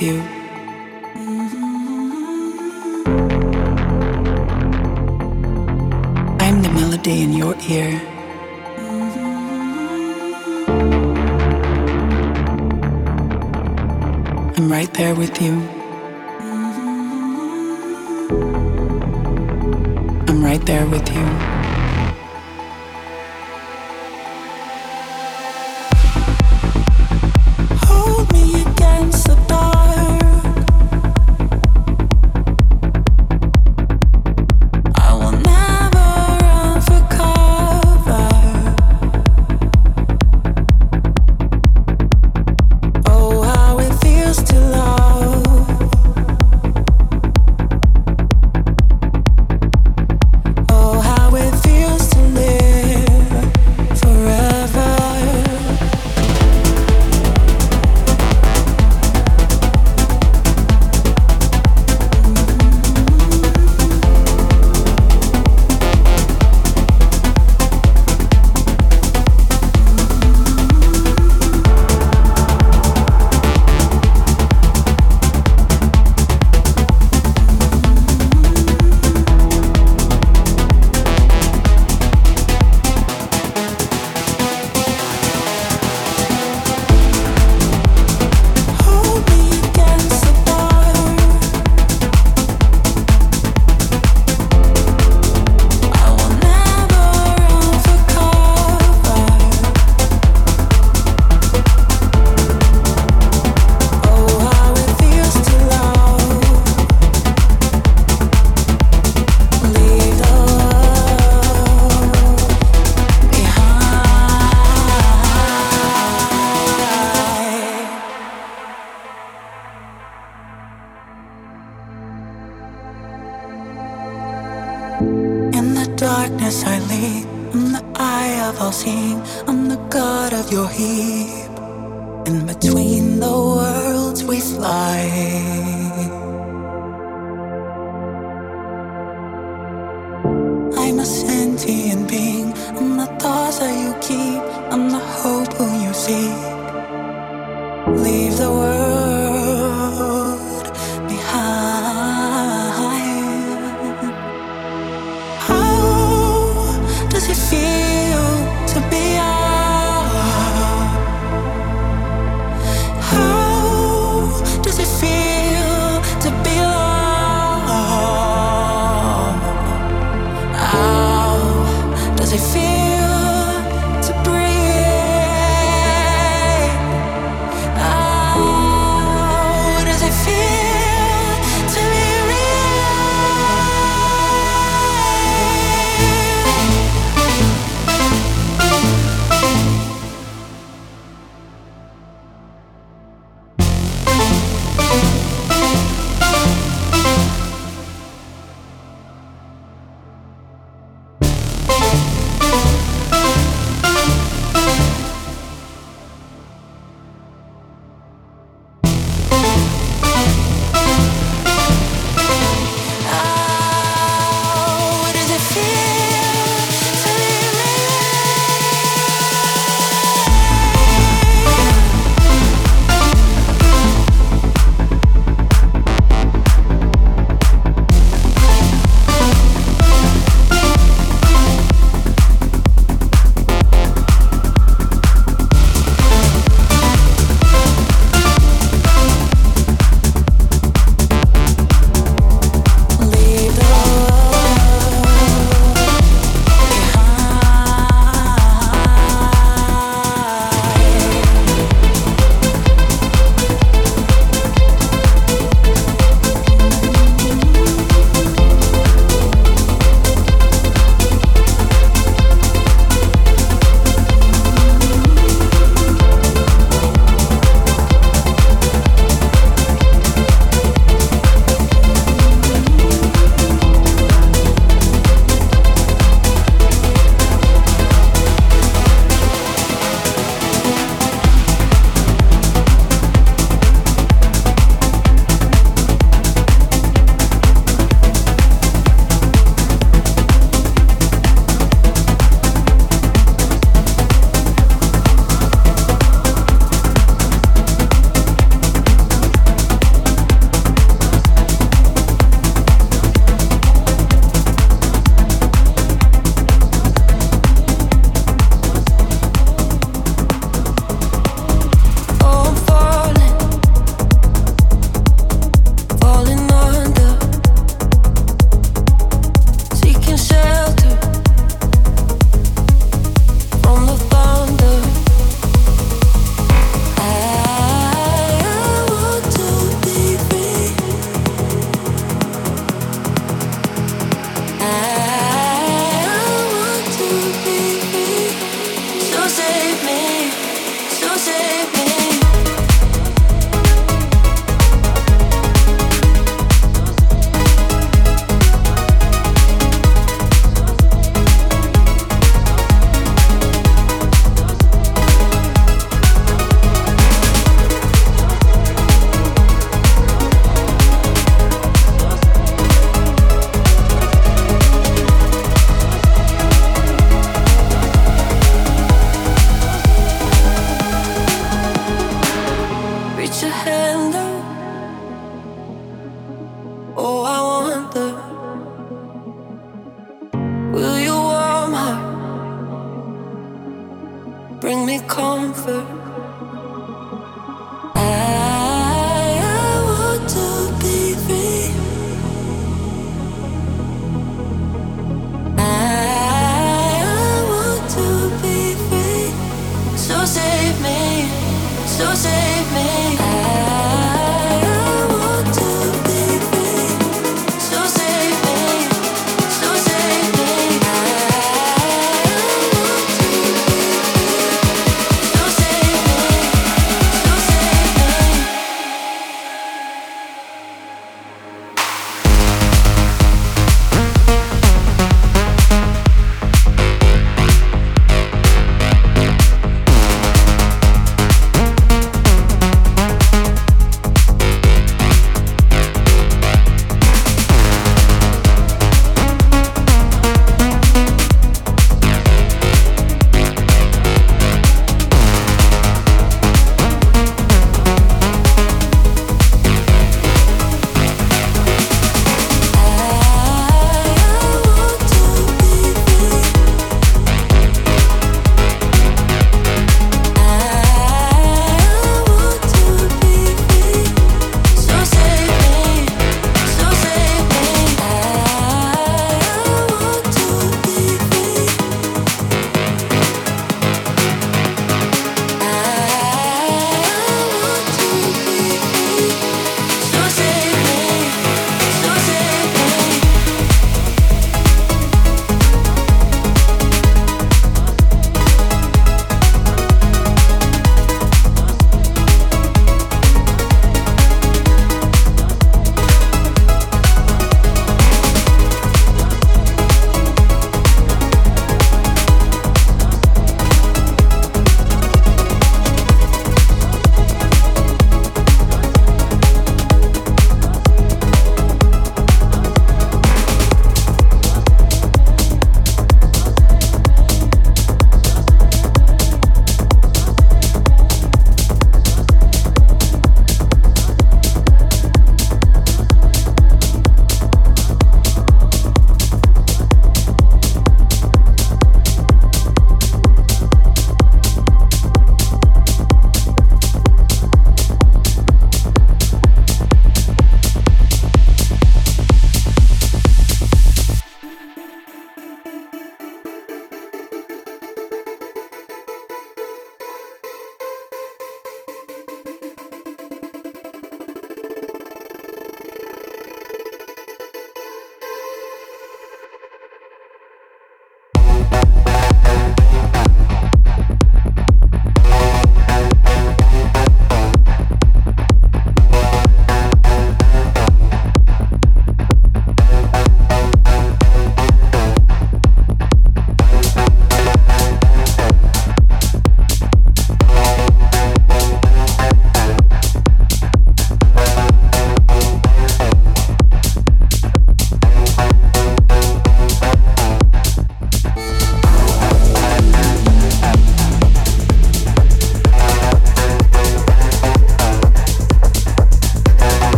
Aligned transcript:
with 0.00 0.02
you. 0.02 0.35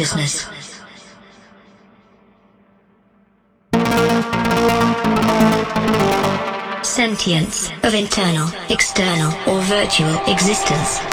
Consciousness. 0.00 0.48
Sentience 6.82 7.70
of 7.82 7.92
internal, 7.92 8.48
external, 8.70 9.30
or 9.46 9.60
virtual 9.60 10.16
existence. 10.26 11.09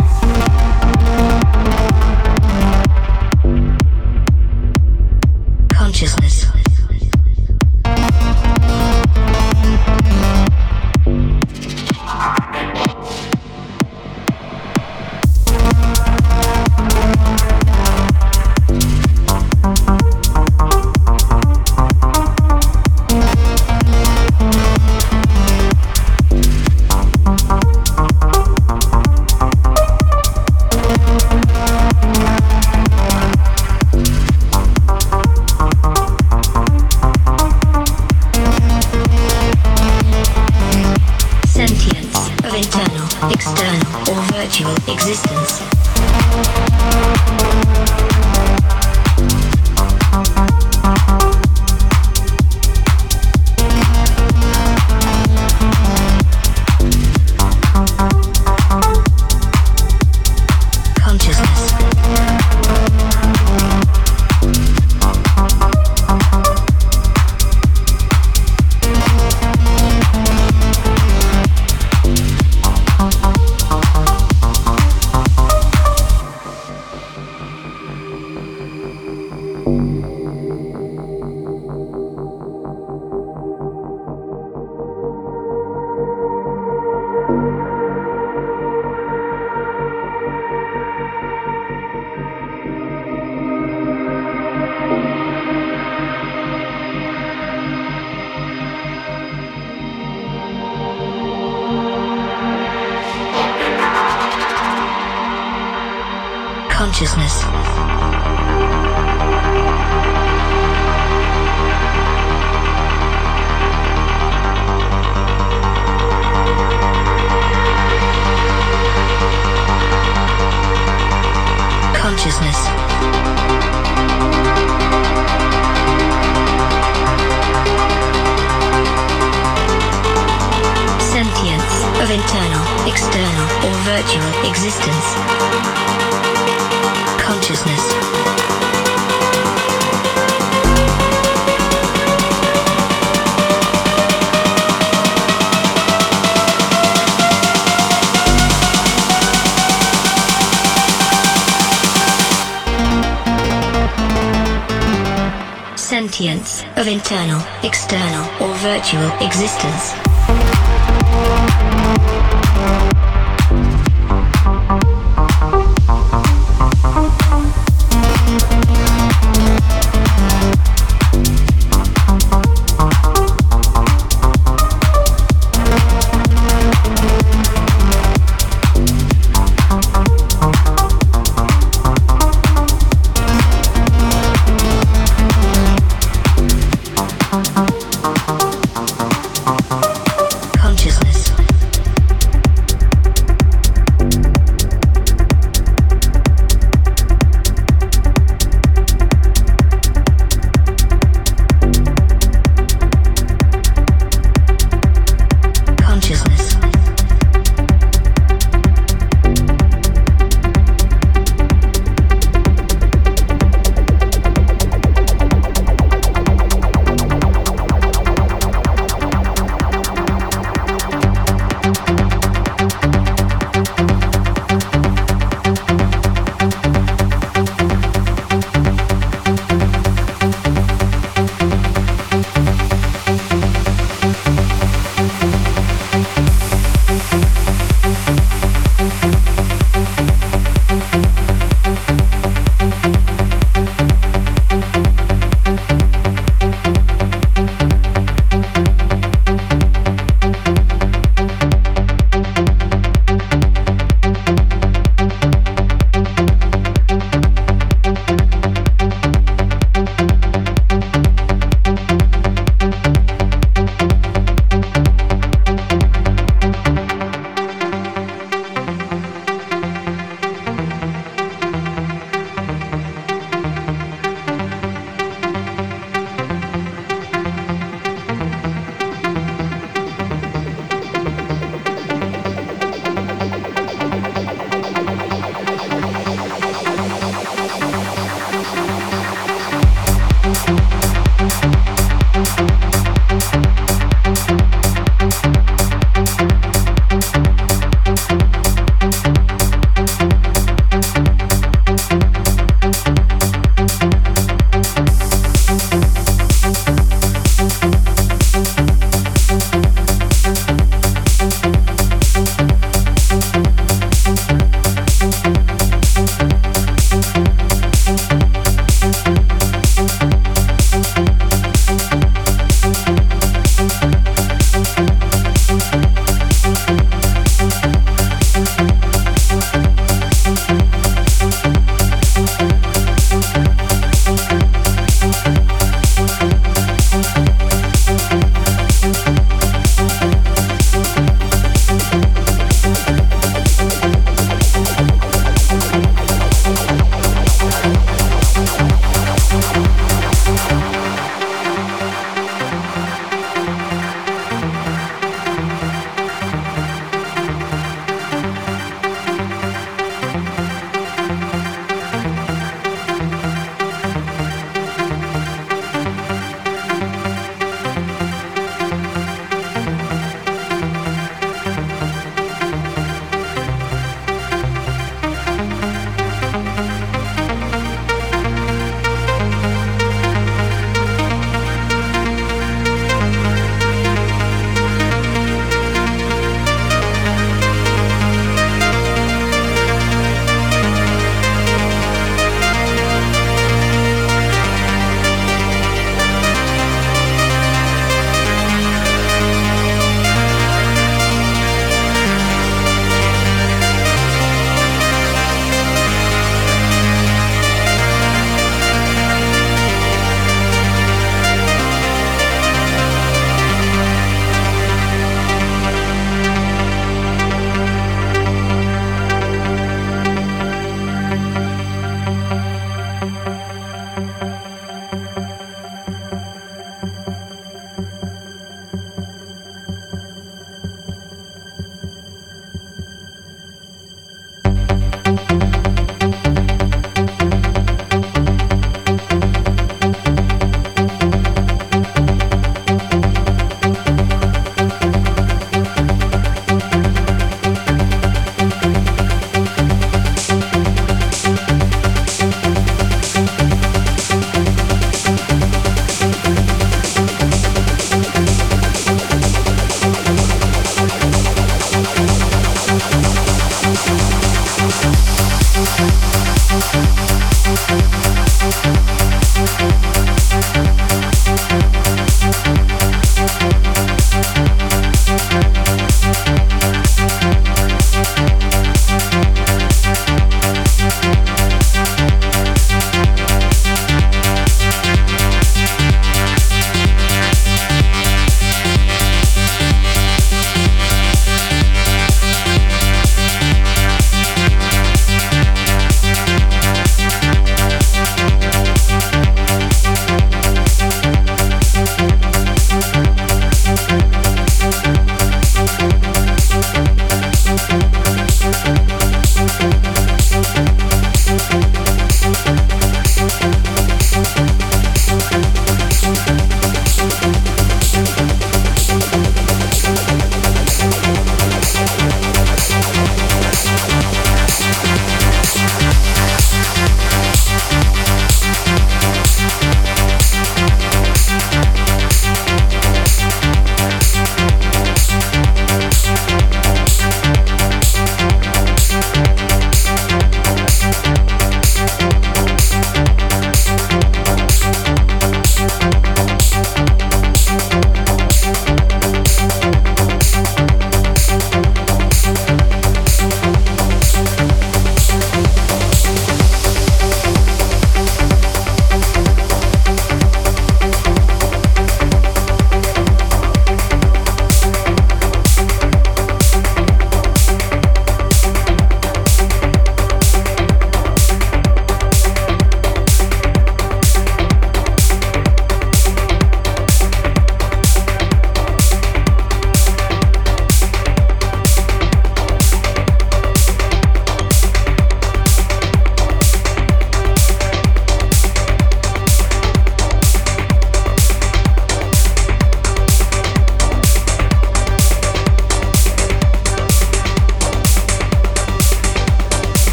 Internal, 157.10 157.42
external, 157.64 158.26
or 158.44 158.54
virtual 158.56 159.10
existence. 159.22 160.07